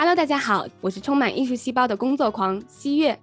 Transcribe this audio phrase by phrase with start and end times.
[0.00, 3.18] Hello，大家好，我是充满艺术细胞的工作狂西月。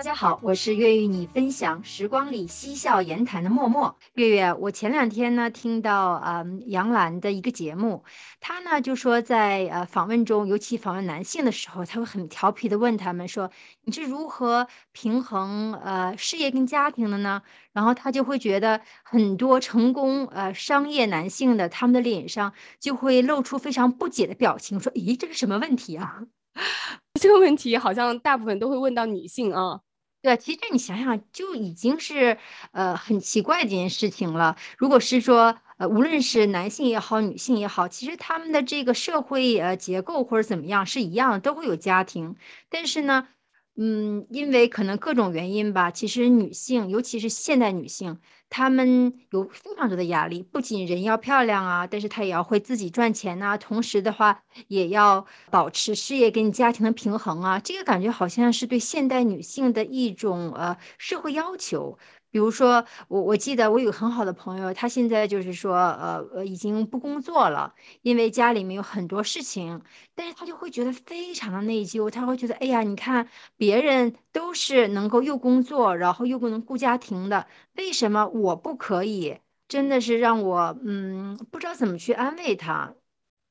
[0.00, 3.98] 大家好，我是愿与你分享时光里嬉笑言谈的默默。
[4.14, 8.02] 月月，我前两天呢听到嗯杨澜的一个节目，
[8.40, 13.50] 她呢就说在呃访问中，尤其访问男性的时候，他会很调皮的问他们说
[13.84, 17.42] 你是如何平衡呃事业跟家庭的呢？
[17.74, 26.22] 然后他就会觉得很多成功呃商业男性的他们的脸上就会露出非常不解的表情，说咦这是什么问题啊？
[27.20, 29.82] 这个问题好像大部分都会问到女性啊。
[30.22, 32.38] 对，其实你想想，就已经是
[32.72, 34.56] 呃很奇怪的一件事情了。
[34.78, 42.36] 如果是说，呃，无论是男性也好，女性也好，其实他们的这个社会呃结构或者怎么样是一样，都会有家庭，
[42.68, 43.28] 但是呢。
[43.76, 48.18] 嗯，因为可能各种原因吧，其实女性，尤其是现代女性，
[48.50, 50.42] 他们有非常多的压力。
[50.42, 57.58] 不仅人要漂亮啊，但是他也要会自己赚钱呐，同时的话，也要保持事业跟家庭的平衡啊。
[57.60, 61.96] 这个感觉好像是对现代女性的一种呃社会要求。
[62.30, 69.82] 比如说，我我记得我有很好的朋友，他现在就是说，呃呃，已经不工作了，因为家里面有很多事情，
[70.14, 79.38] 但是他就会觉得非常的内疚，他会觉得，哎呀，你看别人都是能够又工作，然后又不能顾家庭的，为什么我不可以？
[79.66, 82.94] 真的是让我，嗯，不知道怎么去安慰他。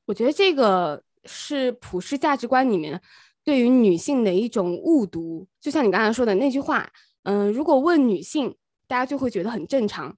[0.06, 3.02] 我觉得这个是普世价值观里面
[3.44, 6.90] 对于女性的一种误读，就像你刚才说的那句话，
[7.24, 8.56] 嗯，如果问女性。
[8.90, 10.16] 大家就会觉得很正常，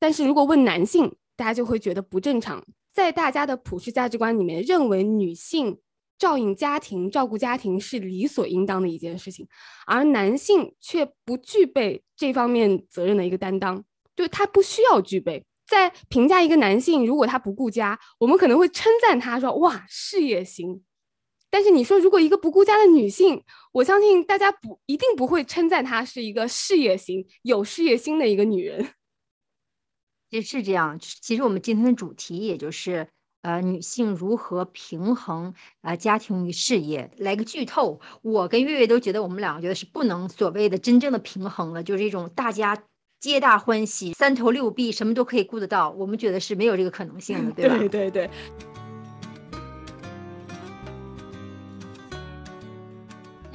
[0.00, 2.66] 但是如果问男性，大家就会觉得不正常。
[2.92, 5.78] 在大家的普世价值观里面，认为女性
[6.18, 9.46] 照应家庭、照顾家庭是理所应当的一件事情，
[9.86, 13.84] 而男性却不具备这方面责任的一个担当，
[14.16, 15.44] 就他不需要具备。
[15.64, 20.82] 在评价一个男性，如果他不顾家，我们可能会称赞他说：“哇，事业型。”
[21.50, 28.88] 但是你说，如果一个不顾家的女性，我相信大家不一定不会称赞她是一个事业型、有事业心的一个女人。
[30.30, 33.08] 其实是这样，其实我们今天的主题也就是
[33.40, 37.10] 呃，女性如何平衡呃家庭与事业。
[37.16, 42.82] 来个剧透，我跟月月都觉得我们两个觉得是不能所谓的真正的平衡了，就是一种大家
[43.20, 45.90] 皆大欢喜、三头六臂，什么都可以顾得到。
[45.92, 47.78] 我们觉得是没有这个可能性的，对吧？
[47.78, 48.30] 对 对对。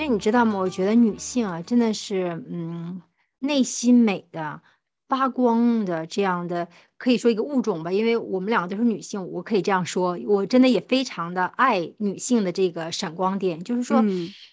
[0.05, 0.59] 那你知道吗？
[0.59, 3.01] 我觉得女性啊，真的是，嗯，
[3.39, 4.61] 内心美的、
[5.07, 7.91] 发光的这样的，可以说一个物种吧。
[7.93, 13.63] 因为我们两个都是女性，我可以这样说，我真的也非常的爱女性的这个闪光点。
[13.63, 14.03] 就是说，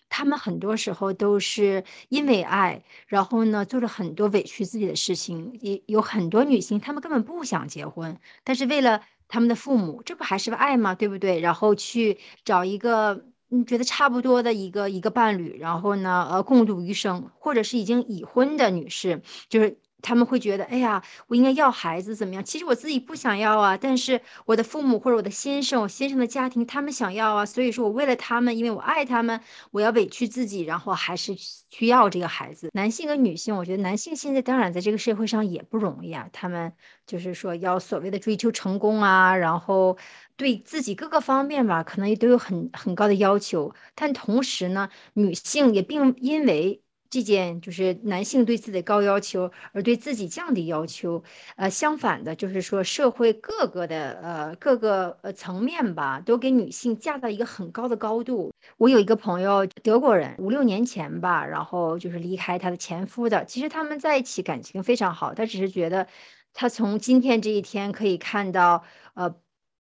[0.08, 5.58] 她们很多时候都是因为爱，然后呢，做了很多委屈自己的事情。
[5.60, 10.94] 也有很多女性，她们根本不想结婚，但是为了他们的父母，这不还是爱吗？
[10.94, 11.40] 对不对？
[11.40, 13.24] 然后去找一个。
[13.50, 19.78] 你觉得差不多的一个一个伴侣，然后呢，呃，共度余生，或者是已经已婚的女士，就是。
[20.02, 22.44] 他们会觉得，哎呀，我应该要孩子怎么样？
[22.44, 29.40] 其实我自己不想要啊，但是我的父母或者我的先生，我先生的家庭他们想要啊，所以说我为了他们，因为我爱他们，
[29.70, 32.70] 我要委屈自己，然后还是需要这个孩子。
[32.72, 36.72] 男性和女性，我觉得男性现在当然在这个社会上也不容易啊，他们
[37.06, 39.96] 就是说要所谓的追求成功啊，然后
[40.36, 43.74] 对自己各个方面吧，可能也都有很很高的要求。
[43.94, 46.82] 但同时呢，女性也并因为。
[47.10, 51.22] 这件就是男性对自己的高要求，而对自己降低要求。
[51.56, 58.52] 呃，相反的，就是说社会各个的呃各个呃层面吧，都给女性架到一个很高的高度。
[58.76, 63.44] 我有一个朋友，德国人，五六年前吧，然后就是离开他的前夫的。
[63.44, 66.06] 其实他们在一起感情非常好，他只是觉得
[66.54, 68.84] 他从今天这一天可以看到
[69.14, 69.34] 呃。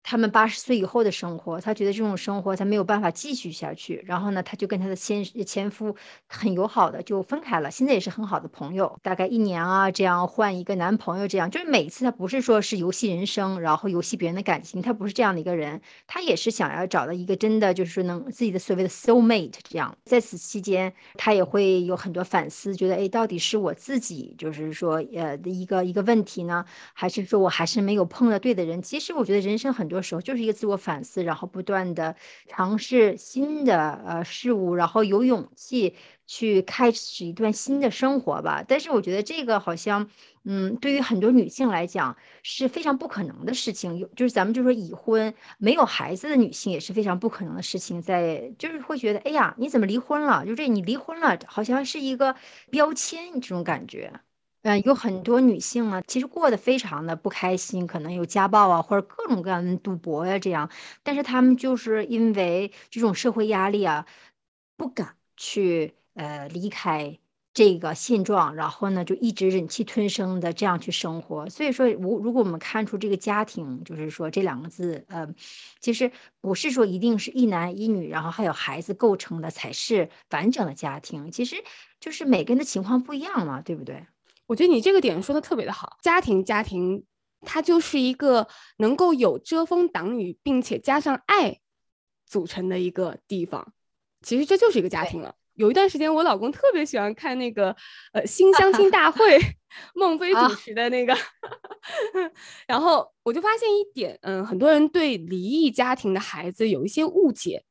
[0.08, 5.96] 他们八十岁以后的生活，他觉得这种生活他没有办法继续下去，然后呢，他就跟他的先前夫
[6.28, 26.64] 很友好的就分开了，现在也是很好的朋友，大概一年啊这样换一个男朋友，这样就是每次他不是说是游戏人生，然后游戏别人的感情，他不是这样的一个人，他也是想要找到一个真的就是说能自己的所谓的 soul mate 这样，在此期间他也会有很多反思，觉得哎到底是我自己就是说呃的一个一个问题呢，
[26.94, 28.84] 还是说我还是没有碰到对的人？
[28.84, 29.95] 其实我觉得人生很多。
[29.96, 32.16] 多时候就是一个自我反思，然后不断的
[32.48, 35.96] 尝试新的呃事物，然后有勇气
[36.28, 38.66] 去开始一段新的生活吧。
[38.68, 40.10] 但是我觉得这个好像，
[40.44, 43.98] 嗯，对于很多女性来讲是非常不可能的事情。
[43.98, 50.46] 有就是咱们就说已婚没有孩子的女性也是非常不可能的事情，在就是会觉得，哎呀，你怎么离婚了？
[50.46, 52.36] 就这你离婚了，好像是一个
[52.70, 54.12] 标签这种感觉。
[54.66, 60.72] 嗯，有很多女性啊，其实过得非常的不开心，可能有家暴啊，或者各种各样的赌博呀，这样。
[61.04, 64.08] 但是她们就是因为这种社会压力啊，
[64.76, 67.20] 不敢去呃离开
[67.54, 71.48] 这个现状，然后呢就一直忍气吞声的这样去生活。
[71.48, 75.28] 所以说，如如果我们看出这个家庭，就是说这两个字，呃，
[75.80, 81.64] 其实不是说一定是一男一女，然后还有孩子构成的才是完整的家庭，其实
[82.00, 84.08] 就是每个人的情况不一样嘛，对不对？
[84.48, 87.04] 我觉得你这个点说的特别的好，家庭家庭，
[87.42, 88.48] 它就是一个
[88.78, 91.60] 能够有遮风挡雨，并且加上爱
[92.28, 93.74] 组成的一个地方。
[94.22, 95.36] 其实这就是一个家庭了。
[95.56, 97.76] 有一段时间，我老公特别喜欢看那个
[98.14, 99.40] 呃新相亲大会，
[99.96, 101.16] 孟非主持的那个，
[102.68, 107.64] 然后我就发现一点，嗯，很多人对离异家庭的孩子有一些误解。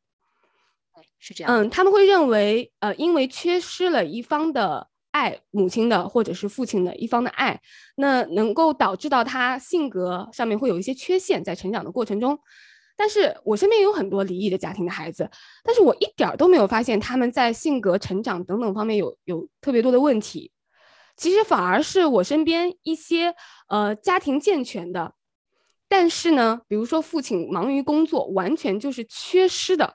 [1.19, 1.53] 是这样。
[1.53, 4.89] 嗯，他们会认为，呃，因为缺失了一方的。
[5.15, 7.61] 爱母亲的或者是父亲的一方的爱，
[7.95, 12.37] 那能够导致到他性格上面会有一些缺陷，在成长的过程中。
[12.97, 15.31] 但是我身边有很多离异的家庭的孩子，
[15.63, 20.51] 但是我一点都没有发现他们在性格、成长等等方面有有特别多的问题。
[21.17, 23.33] 其实反而是我身边一些
[23.69, 25.15] 呃家庭健全的，
[25.89, 29.95] 但是呢，比如说父亲忙于工作，完全就是缺失的。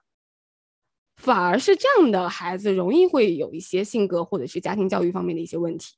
[1.20, 5.94] 反而是这样的孩子容易会有一些性格或者是家庭教育方面的一些问题，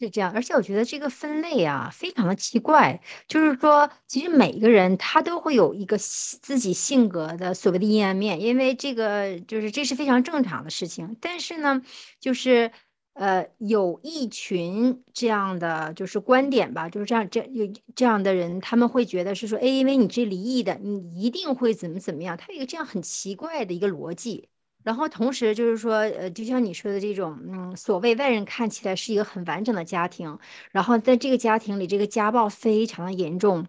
[0.00, 0.32] 是这样。
[0.32, 11.16] 而且我觉得这个分类啊非常的奇怪，就是说其实每个人他都会有一个自己性格的所谓的阴暗面，因为这个就是这是非常正常的事情。
[11.20, 11.82] 但是呢，
[12.18, 12.72] 就是。
[13.18, 24.48] 呃，有一群这样的就是观点吧，就是这样，这有这样的人，他们会觉得是说，哎，因为你这离异的，你一定会怎么怎么样，他有一个这样很奇怪的一个逻辑。
[24.84, 30.38] 然后同时就是说，呃，就像你说的这种，嗯，所谓外人看起来是一个很完整的家庭，
[30.70, 33.66] 然后在这个家庭里，这个家暴非常的严重，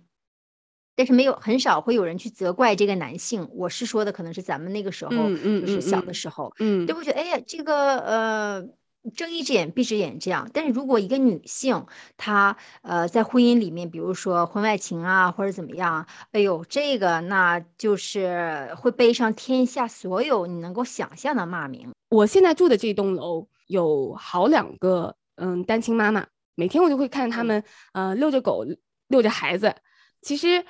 [0.96, 3.50] 但是没有很少会有人去责怪这个男性。
[3.54, 5.12] 我是说的，可能是咱们那个时候，
[5.60, 8.70] 就是小的时候，嗯，就会觉得，哎呀，这个，呃。
[9.12, 11.86] 睁一只眼闭一只眼这样，但是如果一个女性
[12.18, 21.92] 她呃在婚姻里面，比如说婚外情啊或者怎么样，哎呦这个那就是会背上天下所有你能够想象的骂名。
[22.10, 27.64] 我现在住的这栋楼有好两个嗯单亲妈妈，每天我就会看他们
[27.94, 28.66] 呃遛着狗
[29.08, 29.76] 遛着孩子。
[30.22, 30.66] 其实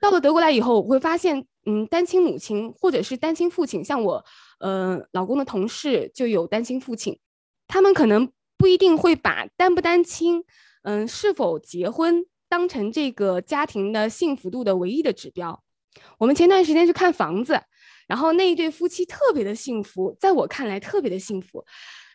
[0.00, 4.24] 到了德国来以后，我会发现嗯单亲母亲或者是单亲父亲，像我
[4.58, 7.18] 呃老公的同事就有单亲父亲。
[7.66, 10.44] 他们可能不一定会把单不单亲，
[10.82, 15.62] 嗯，是否结婚当成这个家庭的幸福度的唯一的指标。
[16.18, 17.60] 我们前段时间去看房子，
[18.06, 21.64] 然后那一对夫妻特别的幸福，在我看来特别的幸福。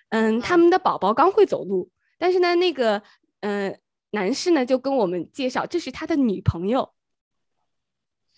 [0.09, 3.01] 嗯，他们的宝宝刚会走路，但是呢，那个
[3.41, 3.79] 嗯
[4.11, 6.93] 男士呢就跟我们介绍，这是他的女朋友，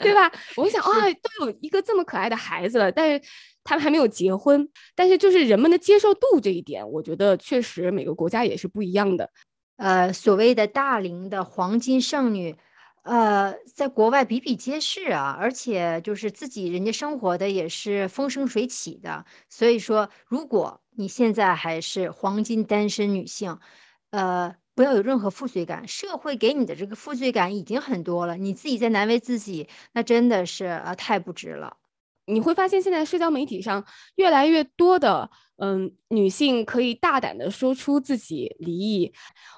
[0.00, 0.32] 对吧？
[0.56, 3.28] 我想啊，都有一个这么可爱的孩子了，但是。
[3.68, 9.30] 他们还没有结婚，但是就是人们的接受度这一点，我觉得确实每个国家也是不一样的。
[9.76, 12.56] 呃，所谓的大龄的黄金剩女，
[13.02, 19.26] 呃，在国外比比皆是啊，而且就是自己人家生活的也是风生水起的。
[19.50, 23.58] 所以说，如果你现在还是黄金单身女性，
[24.12, 31.76] 呃，不要有任何负罪感，社会给你的这个负罪感已经很多了，你自己在难为自己，那真的是呃太不值了。
[32.28, 33.84] 你会发现，现在社交媒体上
[34.16, 39.12] 越来越多的，嗯，女性可以大胆的说出自己离异。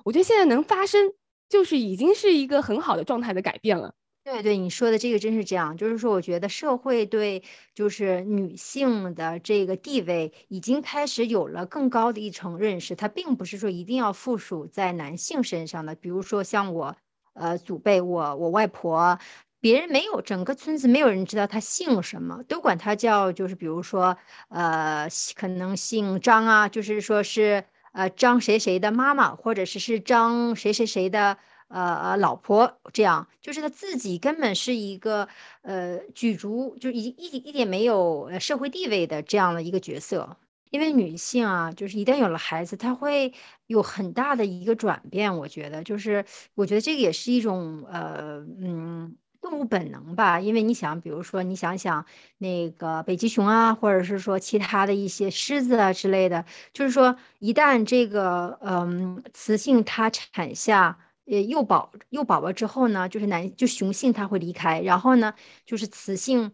[0.04, 1.12] 我觉得现在能发生，
[1.48, 3.94] 就是已经是一个很好的状态的改变了。
[4.22, 7.42] 对对，你说的这个真是这样，就是说，我觉得社会对
[7.74, 15.94] 就是女性的这个地位已经开始有了更高的一层认识，它并不是说一定要附属在男性身上的。
[15.94, 16.96] 比如说像我，
[17.32, 19.18] 呃，祖辈，我我外婆。
[19.60, 24.16] 别人没有，整个村子没有人知道他姓什么，都管他叫，就是比如说，
[24.48, 31.36] 呃，可能姓张啊，就是说是呃张谁谁的妈妈，或者是是张谁谁谁的
[31.68, 35.28] 呃呃老婆，这样，就是他自己根本是一个
[35.62, 40.38] 呃举足就一一一点没有社会地位的这样的一个角色。
[40.70, 43.34] 因为女性啊，就是一旦有了孩子，她会
[43.66, 45.36] 有很大的一个转变。
[45.36, 46.24] 我觉得，就是
[46.54, 49.16] 我觉得这个也是一种呃嗯。
[49.40, 52.04] 动物本能吧，因为你想，比如说，你想想
[52.38, 66.52] 那个北极熊啊，或者是说其他的一些狮子啊之类的，就是说，一旦这个嗯雌性它产下呃幼宝幼宝宝之后呢，就是男就雄性它会离开，然后呢，就是雌性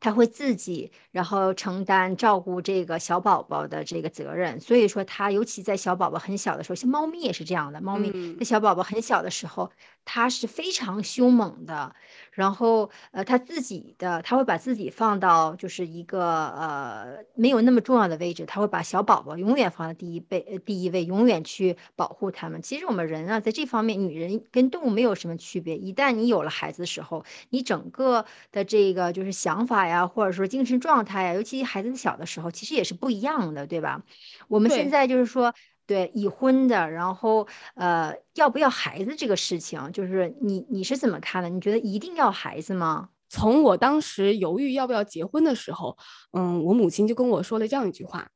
[0.00, 4.58] 他会自己，然后承担照顾这个小宝宝的这个责任。
[4.60, 7.80] 所以说，他尤其在小宝宝很小的时候，像猫咪也是这样的。
[7.80, 9.70] 猫咪在小宝宝很小的时候，
[10.04, 11.94] 它是非常凶猛的。
[12.32, 22.62] 然后，呃，他自己的他会把自己放到就是一个呃没有那么重要的位置，他会把小宝宝永远放在第一位，呃第一位，永远去保护他们。
[22.62, 25.76] 其实我们人啊，在这方面，女人跟动物没有什么区别。
[25.76, 34.02] 一旦你有了孩子的时候，你整个的这个就是想法呀，或者说精神状态呀，尤其孩子小的时候，其实也是不一样的，对吧？
[34.48, 35.54] 我们现在就是说。
[35.92, 41.50] 对已婚的，然后呃，要不要孩子这个事情，就是你你是怎么看的？
[41.50, 43.10] 你觉得一定要孩子吗？
[43.28, 45.98] 从我当时犹豫要不要结婚的时候，
[46.32, 48.30] 嗯，我母亲就跟我说了这样一句话：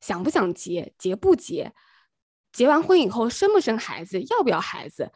[0.00, 1.74] 想不想结，结不结，
[2.52, 5.12] 结完婚以后生不生孩子，要不要孩子，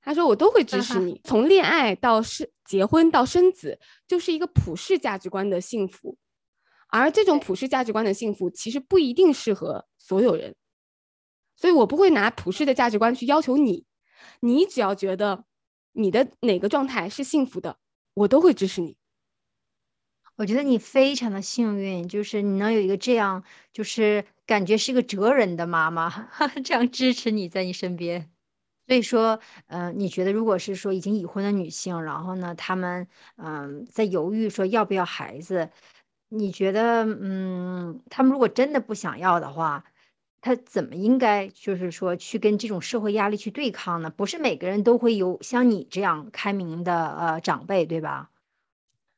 [0.00, 1.20] 她说我都会支持你。
[1.22, 3.78] 从恋爱到是结婚到生子，
[4.08, 6.16] 就是一个普世价值观的幸福，
[6.88, 10.56] 而这种普世价值观的幸福，其实不一定适合所有人。
[11.58, 13.84] 所以我不会拿普世的价值观去要求你，
[14.40, 15.44] 你只要觉得
[15.92, 17.78] 你的哪个状态是幸福的，
[18.14, 18.96] 我都会支持你。
[20.36, 26.28] 我觉得你非常的幸运，就是你能有一个这样，就是感觉是个哲人的妈妈，
[26.64, 28.30] 这样支持你在你身边。
[28.86, 35.70] 所以说，嗯，你觉得如果是说已经已婚的女性，然后呢，她们嗯在犹豫说要不要孩子，
[36.28, 39.84] 你觉得嗯，她们如果真的不想要的话？
[40.40, 44.10] 他怎么应该就是说去跟这种社会压力去对抗呢？
[44.10, 48.30] 不是每个人都会有像你这样开明的呃长辈，对吧？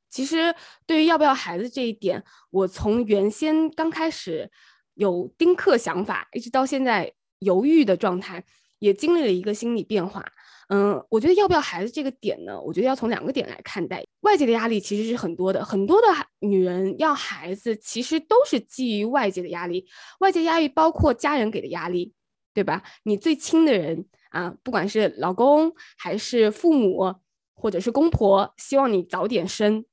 [0.09, 0.55] 其实
[0.87, 4.51] 对于要不要孩子这一点，我从原先刚开始
[4.95, 8.45] 有丁克想法，一直到现在犹豫的状态，
[8.81, 10.25] 也经历了一个心理变化。
[10.73, 12.61] 嗯，我觉得要不要孩子这个点呢？
[12.61, 14.05] 我觉得要从两个点来看待。
[14.21, 16.07] 外界的压力其实是很多的，很多的
[16.39, 19.85] 女人要孩子，其实都是基于外界的压力。
[20.21, 22.15] 外界压力包括家人给的压力，
[22.55, 22.85] 对吧？
[23.03, 27.17] 你最亲的人啊，不管是老公还是父母，
[27.55, 29.85] 或者是公婆，希望你早点生。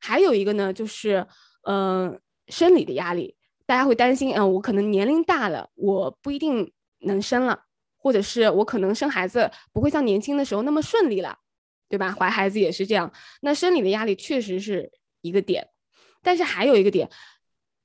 [0.00, 1.26] 还有一个呢，就是
[1.68, 3.36] 嗯，生理的压力，
[3.66, 7.64] 大家会担心，嗯，我可能年龄大了，我不一定能生了。
[8.02, 11.38] 或者是我可能生孩子不会像年轻的时候那么顺利了，
[11.88, 12.10] 对吧？
[12.10, 14.90] 怀孩子也是这样，那生理的压力确实是
[15.20, 15.68] 一个点，
[16.20, 17.08] 但是还有一个点，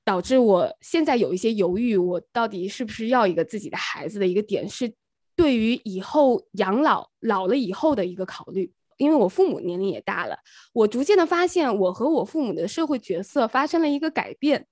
[0.04, 4.92] 导致我现在有一些犹豫，我到底是不是要一个自己的孩子的一个点，是
[5.36, 8.72] 对于以后养老老了以后的一个考虑。
[8.96, 10.36] 因为我父母年龄也大了，
[10.72, 14.66] 我逐渐的发现我和我父母的社会角色发生了一个改变，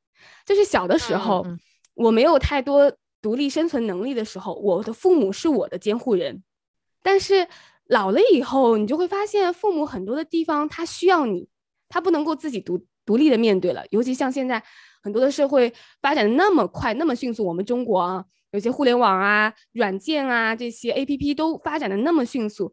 [0.44, 1.46] 就是小的时候
[1.94, 2.92] 我没有太多。
[3.26, 6.44] 独立生存能力的时候，我的父母是我的监护人。
[7.02, 7.48] 但是
[7.86, 11.48] 老了以后，你就会发现，父母很多的地方他需要你，
[11.88, 13.84] 他不能够自己独独立的面对了。
[13.90, 14.62] 尤其像现在
[15.02, 22.72] 很多的社会发展的那么快、那么迅速，我们中国啊，有些互联网啊、软件啊这些 A P P 都发展的那么迅速，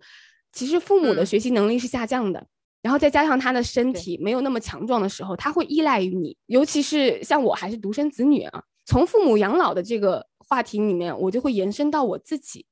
[0.52, 2.46] 其实父母的学习能力是下降的。
[2.84, 6.38] 然后再加上他的身体没有那么强壮的时候，他会依赖于你。
[6.46, 10.28] 尤其是像我还是独生子女啊，从父母养老的这个。
[10.54, 12.68] 话题里面，我就会延伸到我自己，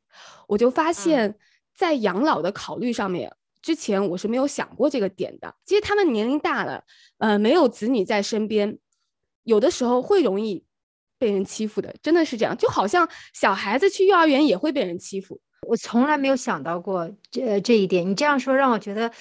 [0.47, 1.35] 我就发现，
[1.73, 5.55] 在养老的考虑上面，之前我是没有想过这个点的。
[5.65, 6.83] 其实他们年龄大了，
[7.17, 8.77] 呃，没有子女在身边，
[9.43, 10.63] 有的时候会容易
[11.17, 12.55] 被人欺负的，真的是这样。
[12.55, 18.07] 就好像小孩子去幼儿园也会被人欺负，我从来没有想到过这这一点。
[18.07, 19.11] 你这样说让我觉得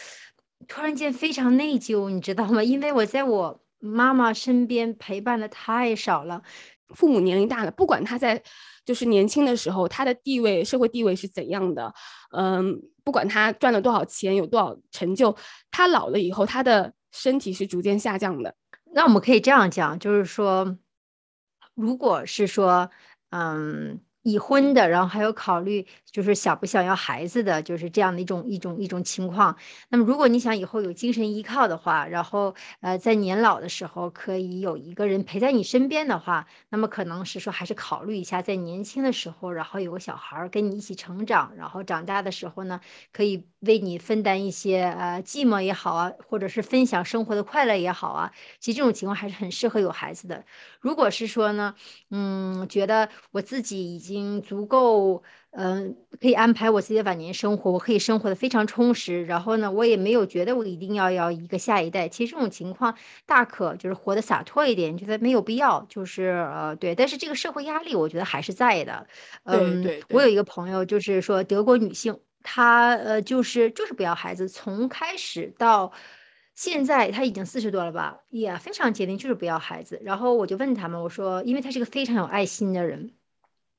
[0.69, 2.63] 突然间非常内疚，你知道吗？
[2.63, 6.43] 因为我在我妈妈身边陪伴的太少了。
[6.95, 8.43] 父母年龄大了，不管他在
[8.85, 11.93] 就是年轻的时候，他的地位、社会地位是怎样的，
[12.37, 15.35] 嗯，不管他赚了多少钱、有多少成就，
[15.71, 18.55] 他老了以后，他的身体是逐渐下降的。
[18.93, 20.77] 那我们可以这样讲，就是说，
[21.75, 22.91] 如果是说，
[23.31, 24.01] 嗯。
[24.23, 29.57] 已婚的，然后还有考虑就是想不想要孩子的，就是这样的一种一种一种情况。
[29.89, 42.81] 那么，如果你想以后有精神依靠的话，然后呃，在年老的时候可以有一个人陪在你身边的话，那么可能是说还是考虑一下，在年轻的时候，然后有个小孩跟你一起成长，然后长大的时候呢，
[43.13, 48.33] 可以为你分担一些呃寂寞也好啊，或者是分享生活的快乐也好啊。
[48.59, 50.45] 其实这种情况还是很适合有孩子的。
[50.81, 51.75] 如果是说呢，
[52.11, 54.11] 嗯，觉得我自己已经。
[54.21, 55.23] 已经足够，
[55.53, 59.25] 嗯，可以安排我自己的晚年生活，我可以生活的非常充实。
[59.25, 62.09] 然后呢，我也没有觉得我一定要要一个下一代。
[62.09, 62.97] 其实这种情况
[63.27, 66.95] 大可就是活得洒脱一点，觉得没有必要，就是呃，对。
[66.95, 69.07] 但是这个社会压力，我觉得还是在的。
[69.45, 75.93] 嗯，我有一个朋友，就是说德国女性，她呃，就是就是不要孩子，从开始到。
[76.53, 79.99] 现在他已经四十多了吧，也非常坚定，就是不要孩子。
[80.05, 83.15] 然后我就问他们，我说，因为他是个非常有爱心的人。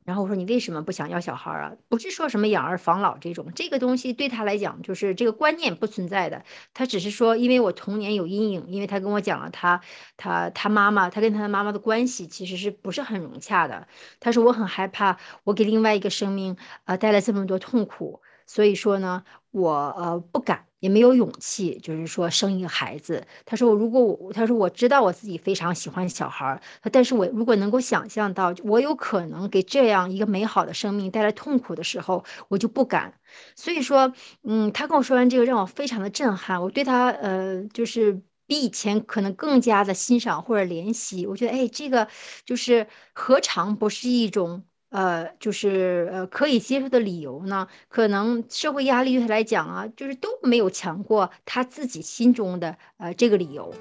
[0.03, 1.73] 然后我说你为什么不想要小孩啊？
[1.87, 6.43] 不是说什么养儿防老这种，这个东西对他来讲就是这个观念不存在的。
[6.73, 9.81] 他只是说，因为我童年有阴影，因为他跟我讲了他
[10.17, 13.87] 他他妈妈，他跟他妈妈的关系其实是不是很融洽的。
[14.19, 20.70] 他说我很害怕，我给另外一个生命呃带来这么多痛苦，所以说呢，我呃不敢。
[20.81, 23.25] 也没有勇气，就是说生一个孩子。
[23.45, 26.61] 他说：“如果我，他说我知道我自己非常喜欢小孩儿，
[26.91, 33.13] 但是我如果能够想象到我有可能给这样一个美好的生命带来痛苦的时候，我就不敢。
[33.55, 34.11] 所以说，
[34.43, 36.61] 嗯，他跟我说完这个，让我非常的震撼。
[36.61, 41.25] 我对他，呃，就是比以前可能更加的欣赏或者怜惜。
[41.27, 42.07] 我觉得，哎，这个
[42.45, 53.73] 就是何尝不是一种。”呃，就是呃，可以接受的理由呢，可能社会压力对他来讲啊，就是都没有强过他自己心中的呃这个理由。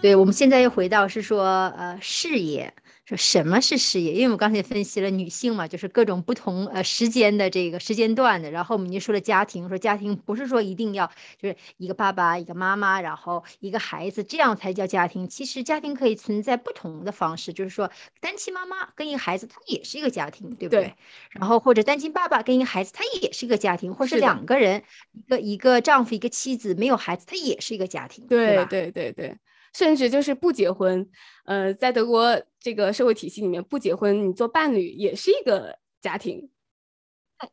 [0.00, 1.44] 对，我们现在又回到是说
[1.76, 2.72] 呃事业。
[3.04, 4.12] 说什么是事业？
[4.12, 8.50] 因为我们刚才分析了女性嘛，就是各种不同呃时间的这个时间段的。
[8.52, 15.28] 然后我们就说了家庭，说家庭不是说一定要就是一个爸爸一个妈妈，然后一个孩子这样才叫家庭。
[15.28, 17.90] 其实家庭可以存在不同的方式，就是说
[18.20, 20.94] 单亲妈妈跟一个孩子，他也是一个家庭，对不对？
[21.30, 29.36] 然后或者单亲爸爸跟一个孩子，他也是一个家庭，或者是两个人一个一个丈夫一个妻子没有孩子，他也是一个家庭，对对对对。
[29.74, 31.08] 甚至就是不结婚，
[31.44, 36.50] 呃，在德国这个社会体系里面，不结婚你做伴侣也是一个家庭，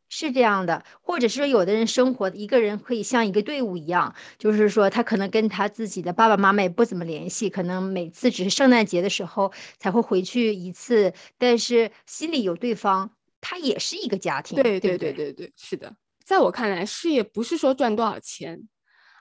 [0.09, 0.83] 是这样的。
[1.01, 14.61] 或者是说，有的人生活一个人可以像一个队伍一样，就是说他可能跟他自己的爸爸妈妈也不怎么联系，可能每次只是圣诞节的时候才会回去一次，但是心里有对方，他也是一个家庭。
[14.61, 15.95] 对对对对对，是的。
[16.25, 18.67] 在我看来，事业不是说赚多少钱，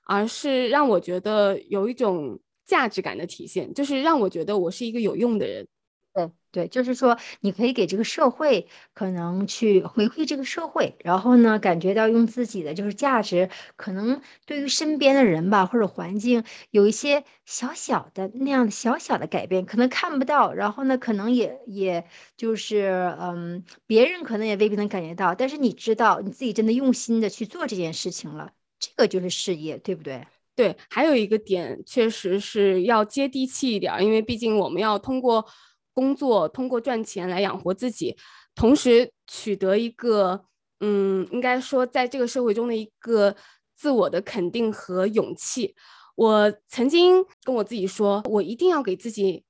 [0.04, 2.40] 而是让我觉得有一种。
[2.68, 5.66] 价值感的体现，就是让我觉得我是一个有用的人。
[6.14, 22.04] 对对，就是说你可以给这个社会可能去回馈这个社会，然后呢，感觉到用自己的就是价值，可能对于身边的人吧或者环境有一些小小的那样的小小的改变，可能看不到，然后呢，可能也也
[22.36, 30.26] 就是嗯，别人可能也未必能感觉到，但是你知道你自己真的用心的去做这件事情了，这个就是事业，对不对？
[30.58, 35.46] 对，还有一个点，确实是要接地气一点，因为毕竟我们要通过
[35.94, 38.16] 工作、通过赚钱来养活自己，
[38.56, 40.46] 同时取得一个，
[40.80, 43.36] 嗯，应该说在这个社会中的一个
[43.76, 45.76] 自我的肯定和勇气。
[46.16, 49.44] 我曾经跟我自己说，我一定要给自己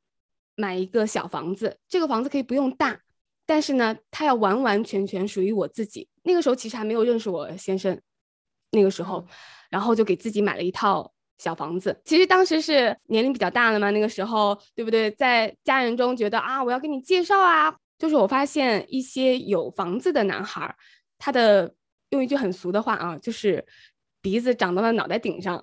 [0.57, 3.01] 买一个小房子，这个房子可以不用大，
[3.47, 6.07] 但是呢，它要完完全全属于我自己。
[6.25, 7.99] 那个时候其实还没有认识我先生，
[8.73, 9.27] 那个时候。
[9.71, 12.01] 然后就给自己买了一套小房子。
[12.03, 15.11] 其实当时是年龄比较大了嘛，那个时候对不对？
[15.11, 17.77] 在家人中觉得啊，我要给你介绍啊。
[17.99, 20.75] 就是我发现一些有房子的男孩，
[21.19, 21.75] 他的
[22.09, 23.67] 用一句很俗的话啊，就是
[24.23, 25.63] 鼻子长到了脑袋顶上。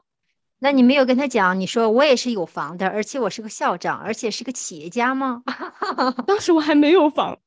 [0.59, 5.41] 那你没有跟他讲，你说我也是有房的，而且我是个校长，而且是个企业家吗？
[6.27, 7.39] 当时我还没有房，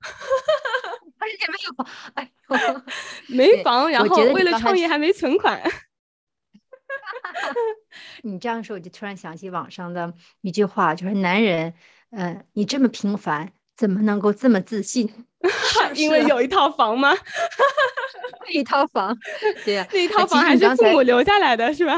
[1.19, 2.31] 而且没有房，哎
[2.73, 2.83] 呦，
[3.37, 5.61] 没房，然后为了创业还没存款。
[8.23, 11.75] 你这样说，我就突然想起网上的一句话，就是男人，
[12.11, 15.27] 嗯，你这么平凡，怎么能够这么自信？
[15.95, 17.15] 因为有一套房吗？
[18.49, 19.17] 一套房，
[19.65, 21.97] 对呀，那一套房还是父母留下来的，是吧？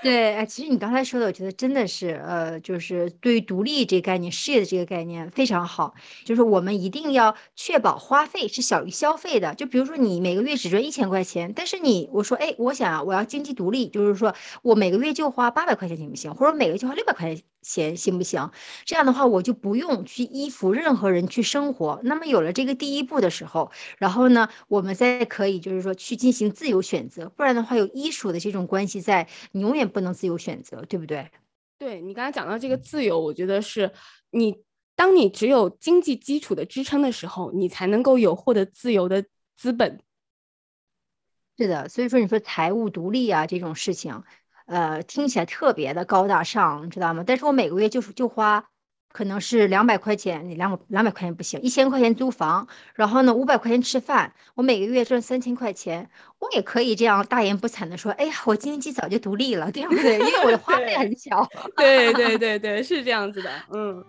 [0.00, 5.92] 对，哎，其实你刚才说的，我觉得真的是，呃，就是对于独立这个概念、事业的这个概念非常好。
[6.24, 9.56] 就是我们一定要确保花费是小于消费的。
[9.56, 14.32] 就比如说你每个月只赚一千块钱，但是你我说，哎，我想我要经济独立，就是说
[14.62, 16.32] 我每个月就花八百块钱行不行？
[16.32, 17.42] 或者每个月就花六百块钱。
[17.62, 18.50] 钱行不行？
[18.84, 22.00] 这样的话，我就不用去依附任何人去生活。
[22.04, 27.28] 那么有了这个第一步的时候，然后呢，我们再可以就是说去进行自由选择。
[27.28, 31.30] 不然的话，有依属的这种关系在，你永远不能自由选择，对不对？
[31.78, 33.92] 对你刚才讲到这个自由，我觉得是
[34.30, 34.62] 你
[34.96, 39.24] 当你只有经济基础的支撑的时候，你才能够有获得自由的
[39.56, 40.00] 资本。
[41.56, 44.22] 是的，所以说你说财务独立啊这种事情。
[44.68, 47.24] 呃，听起来特别的高大上，你知道吗？
[47.26, 48.66] 但是我每个月就是就花，
[49.10, 60.18] 可能是两百块钱，你两两百块钱不行，一千块钱租房，然后呢五百块钱吃饭，我每个月赚三千块钱，我也可以这样大言不惭的说，哎呀，我经济早就独立了，对不对？
[60.18, 61.48] 因为我的花费很小。
[61.74, 64.04] 对对 对对，是这样子的，嗯。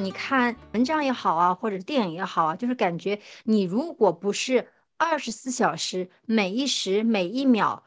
[0.00, 7.84] 你看文章也好啊，或者电影也好啊，就是感觉你如果不是二十四小时每一时每一秒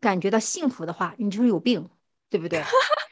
[0.00, 1.88] 感觉到幸福的话，你就是有病，
[2.30, 2.64] 对不对？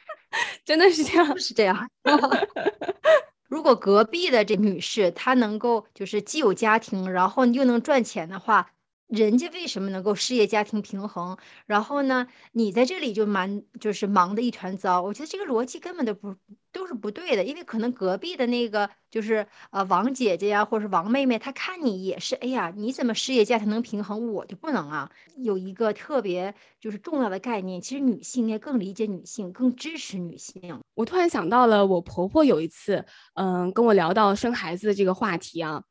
[0.65, 1.89] 真的是这样， 是这样。
[3.47, 8.71] 如果隔壁的这女士她能够就是既有家庭，然后又能赚钱的话。
[9.09, 11.35] 人家为什么能够事业家庭平衡？
[11.65, 15.01] 然后呢，你在这里就忙，就是忙得一团糟。
[15.01, 16.35] 我觉得这个逻辑根本都不
[16.71, 25.09] 都是不对的，因为可能隔壁的那个就是呃王姐姐呀，或者是王妹妹，她看你也是，哎呀，你怎么事业家庭能平衡，我就不能啊？
[25.37, 30.79] 有一个特别就是重要的概念，其实女性应该更理解女性，更支持女性。
[30.93, 35.81] 我突然想到了，我婆婆有一次，嗯，跟我聊到生孩子的这个话题啊，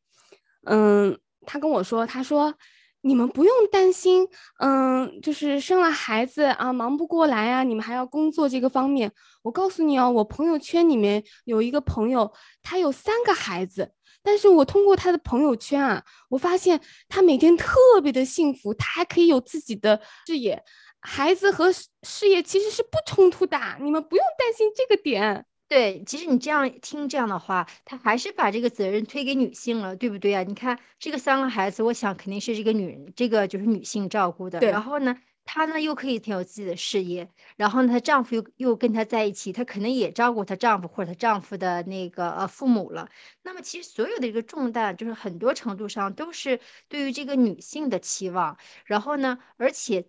[0.62, 2.54] 嗯，她跟我说，她说。
[3.02, 4.26] 你们不用担心，
[4.58, 9.12] 嗯，就是生了孩子啊，忙不过来啊，你们还要工作这个方面。
[9.42, 12.32] 我告诉你哦，我朋友圈里面有一个朋友，
[12.62, 20.62] 他有三个孩子，但是我通过他的朋友圈啊，我发现他每天特别的幸福，他还可以有自己的事业，
[21.00, 25.46] 孩子和事业其实是不冲突的，你们不用担心这个点。
[25.68, 30.42] 对，其实你这样听这样的话，他还是把这个责任推给女性了，对不对啊？
[30.42, 34.60] 你看这个三个孩子，我想肯定是这个女人，这个就是女性照顾的。
[34.60, 43.10] 然后呢，她呢又可以挺有自己的事业，然后呢，她丈夫又又跟她在一起，她可能也照顾她丈夫或者她丈夫的那个呃父母了。
[43.42, 48.56] 那么其实所有的一个重担，就是很多程度上都是对于这个女性的期望。
[48.86, 50.06] 然后呢，而且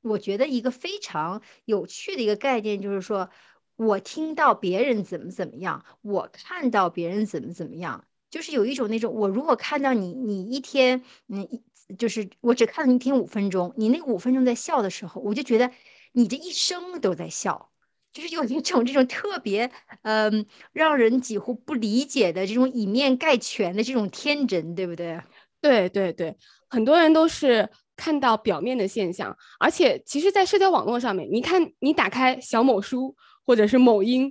[0.00, 3.30] 我觉得一个非常有趣的一个概念就是说。
[3.78, 11.62] 我听到别人怎么怎么样，我看到别人怎么怎么样，就是有一种那种，我如果看到你，你一天，你，
[11.96, 15.70] 就是我只看了一天五分钟，你那五分钟在笑的时候，我就觉得
[16.10, 17.70] 你这一生都在笑，
[18.12, 19.70] 就是有一种这种特别，
[20.02, 25.22] 嗯，让人几乎不理解的这种以面概全的这种天真，对不对？
[25.60, 26.36] 对对对，
[26.68, 33.14] 很多人都是看到表面的现象，而且其实，在社交网络上面，你看，你打开小某书。
[33.48, 34.30] 或者是某音，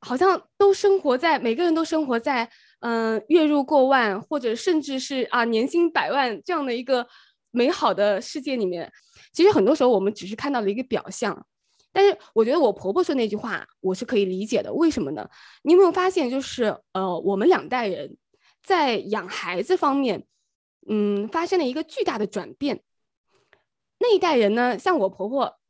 [0.00, 2.50] 好像都生活在每个人都生活在
[2.80, 7.06] 嗯月入过万，或者甚至是啊年薪百万这样的一个
[7.52, 8.92] 美好的世界里面。
[9.32, 11.46] 其实很多时候我们只是看到了一个表象，
[11.92, 14.72] 但是我觉得我婆婆说那句话我是可以理解的。
[14.72, 15.30] 为什么呢？
[15.62, 18.16] 你有没有发现，就是呃我们两代人
[18.64, 20.26] 在养孩子方面，
[20.88, 22.82] 嗯发生了一个巨大的转变。
[24.00, 25.61] 那一代人呢，像我婆婆。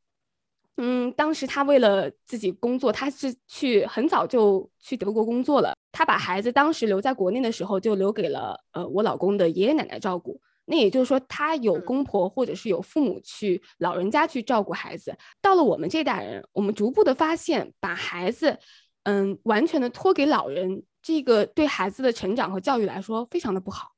[0.76, 5.74] 嗯，当时他为了自己工作，他是去很早就去德国工作了。
[5.92, 10.40] 他把孩子当时留在国内的时候，就留给了呃我老公的爷爷奶奶照顾。
[10.64, 15.14] 那也就是说，他有公婆或者是有父母去老人家去照顾孩子。
[15.42, 18.58] 到了我们这代人，我们逐步的发现，把孩子
[19.02, 23.91] 嗯完全的托给老人，这个对孩子的成长和教育来说非常的不好。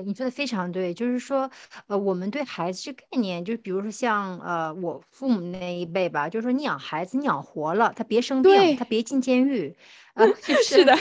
[0.00, 1.50] 你说的非常对，就是说，
[1.86, 9.76] 呃，我们对孩子这概念，就是比如说像呃我父母那一辈吧，就是说你养孩子，你养活了，他别生病，他别进监狱，
[10.14, 10.26] 呃，
[10.64, 10.96] 是的，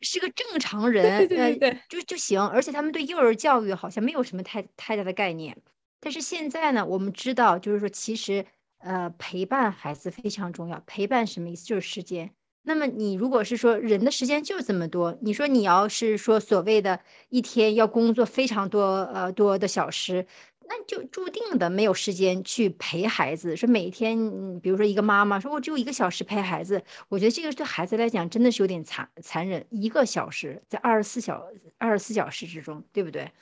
[0.00, 2.40] 是个正常人，对对，就就行。
[2.40, 5.56] 而且他们对幼儿教育好像没有什么太太大的概念。
[6.00, 8.44] 但是现在呢，我们知道，就是说其实
[8.78, 10.82] 呃陪伴孩子非常重要。
[10.86, 11.64] 陪伴什么意思？
[11.64, 12.30] 就是时间。
[12.64, 18.80] 那么你如果是说人的时间就这么多，你说你要是说所谓的一天要工作非常多
[19.12, 20.26] 呃多的小时，
[20.68, 23.56] 那就注定的没有时间去陪孩子。
[23.56, 29.66] 说每天，比如说一个妈妈说我只有一个小时陪孩子，我觉得这个对孩子来讲真的是有点残残忍。
[29.70, 31.42] 一个小时在二十四小
[31.78, 33.32] 二十四小时之中，对不对？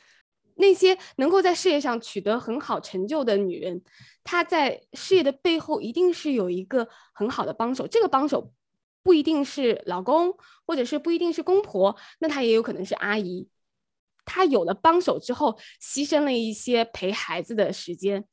[0.56, 3.82] 那些能够在事业上取得很好成就的女人，
[4.24, 8.50] 她在事业的背后一定是有一个很好的帮手，这个帮手。
[9.02, 10.36] 不一定是老公，
[10.66, 13.48] 或者是不一定是公婆，那他也有可能是阿姨。
[14.24, 18.24] 他有了帮手之后，牺牲了一些陪孩子的时间，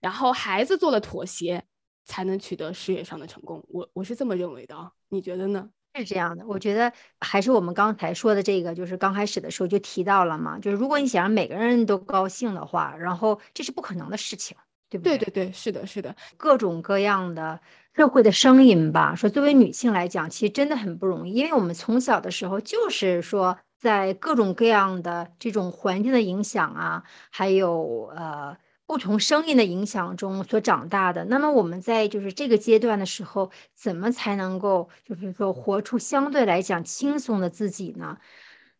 [0.00, 1.64] 然后孩子做了妥协，
[2.04, 3.64] 才能取得事业上的成功。
[3.68, 5.70] 我我是这么认为的啊，你觉得呢？
[5.96, 14.56] 是这样的，我觉得还是我们刚才说的这个，就是刚开始的时候就提到了嘛，就是如果你想让每个人都高兴的话，然后这是不可能的事情，
[14.90, 15.16] 对不对？
[15.16, 17.60] 对对对，是的，是的，各种各样的。
[17.92, 31.24] 社会的声音吧，说作为女性来讲，其实真的很不容易，因为我们从小的时候就是说，在各种各样的这种环境的影响啊，还有呃不同声音的影响中所长大的。
[31.24, 38.18] 那么我们在就是这个阶段的时候，怎么才能够就是说活出相对来讲轻松的自己呢？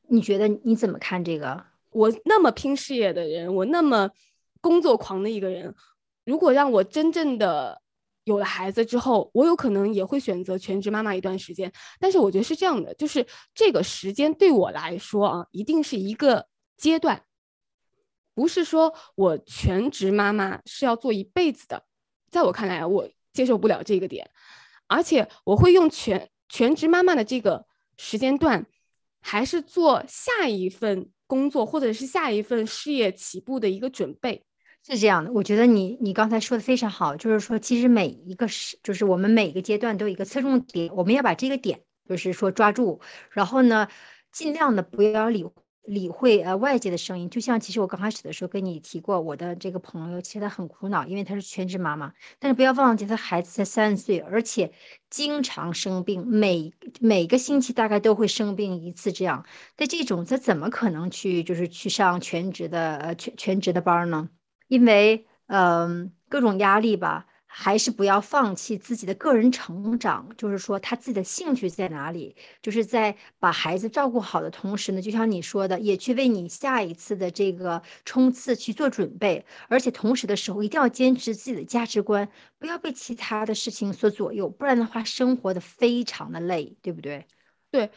[0.08, 1.64] 你觉得你怎么看这个？
[1.90, 4.10] 我那么拼事业的人，我那么
[4.60, 5.74] 工作狂的一个人，
[6.30, 7.82] 如果让我真正的。
[8.24, 11.72] 有了孩子之后，我有可能也会选择全职妈妈一段时间。
[11.98, 17.24] 但是我觉得是这样的，就是这个时间对我来说啊，一定是一个阶段，
[18.34, 21.82] 不是说我全职妈妈是要做一辈子的。
[22.30, 24.30] 在我看来，我接受不了这个点，
[24.86, 27.66] 而且我会用全全职妈妈的这个
[27.96, 28.64] 时间段，
[29.22, 34.44] 还是做下一份工作或者是下一份事业起步的一个准备。
[34.86, 43.88] 是这样的，我觉得你你刚才说的非常好，就是说其实每一个是，就是我们每一个阶段都有一个侧重点，我们要把这个点就是说抓住，然后呢，
[44.32, 45.46] 尽量的不要理
[45.84, 47.28] 理会呃外界的声音。
[47.30, 54.72] 就像其实我刚开始的时候跟你提过，我的这个朋友其实他很苦恼，因为他是全职妈妈，但是不要忘记他孩子才三岁，而且
[55.10, 59.44] 经常生病，每每个星期大概都会生病一次这样。
[59.76, 64.30] 在这种他怎么可能去就是去上全职的呃全全职的班呢？
[64.70, 70.28] 因为，嗯，各种压力吧，还是不要放弃自己的个人成长。
[70.38, 72.37] 就是说，他自己的兴趣在哪里？
[72.62, 79.44] 就是在把孩子照顾好的同时呢，就像你说的，也去为你下一次的这个冲刺去做准备。
[79.68, 82.28] 而且同时的时候，一定要坚持自己的价值观，
[82.61, 87.26] 不要被其他的事情所左右，不然的话，生活的非常的累，对不对？
[87.72, 87.90] 对，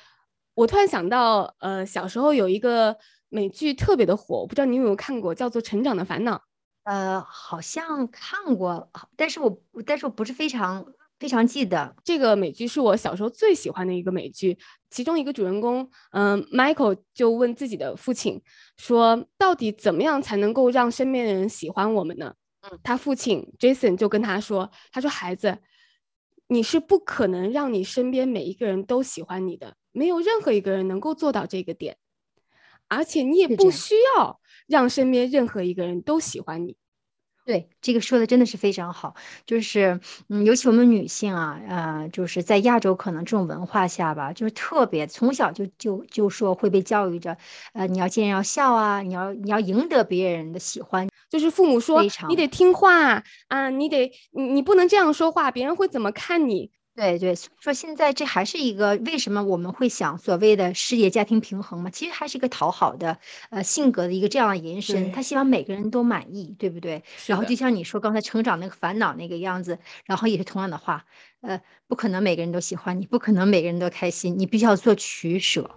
[0.56, 2.98] 我突然想到，呃，小时候有一个
[3.30, 6.38] 美剧特别的火，我不知道你有没有看过，叫做《成长的烦恼》。
[6.84, 10.86] 呃，好像看过，但是我但是我不是非常
[11.20, 14.58] 非常记得这个美剧是我小时候最喜欢的一个美剧。
[14.90, 18.40] 其中一个主人公，嗯，Michael 就问自己的父亲
[18.78, 25.58] 说：“到底怎么样才能够让身边的人喜欢我们呢？”嗯，他父亲 Jason 就跟他说：“他说孩子，
[26.48, 31.98] 你是不可能让你身边每一个人都喜欢你的，没有任何一个人能够做到这个点。”
[32.88, 36.76] 而且你也不需要让身边任何一个人都喜欢你。
[37.46, 39.16] 对，这个说的真的是非常好。
[39.46, 40.00] 就是，
[40.30, 47.36] 嗯，尤其我们女性啊，呃，就是在亚洲可能这种文化下吧，就是特别从小就就就说会被教育着，
[47.74, 56.72] 呃，你要见人要笑啊，你要你要赢得别人的喜欢，就是父母说你得听话啊，你得你你不能这样说话，别人会怎么看你？
[56.96, 61.90] 对对，说现在这还是一个为什么我们会想所谓的事业家庭平衡嘛？
[61.90, 63.18] 其实还是一个讨好的
[63.50, 65.12] 呃性格的一个这样的延伸。
[65.12, 67.02] 他希望每个人都满意，对不对？
[67.26, 71.06] 然后就像你说刚才成长那个烦恼那个样子，然后也是同样的话，
[71.42, 75.72] 呃，不可能每个人都喜欢你，不可能每个人都开心，你必须要做取舍。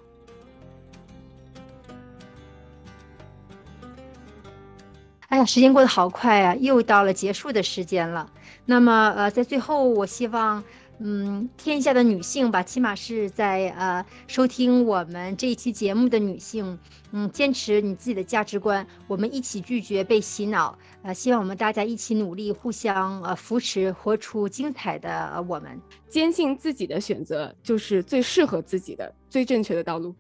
[5.29, 8.31] 哎呀，时间过得好快啊，又到了结束的时间了。
[8.67, 10.63] 那么呃，在最后，我希望。
[10.99, 16.79] 嗯，天下的女性吧，起码是在呃收听我们这一期节目的女性，
[17.13, 25.79] 嗯，坚持你自己的价值观，我们一起拒绝被洗脑，呃，希望我们大家一起努力，互相呃扶持，活出精彩的我们，
[26.09, 30.15] 坚信自己的选择就是最适合自己的、最正确的道路。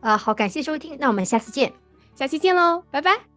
[0.00, 1.72] 啊，好，感谢收听，那我们下次见，
[2.14, 3.33] 下期见喽，拜拜。